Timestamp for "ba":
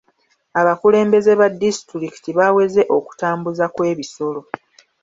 1.39-1.47